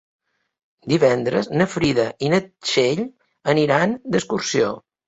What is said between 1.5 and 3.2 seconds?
na Frida i na Txell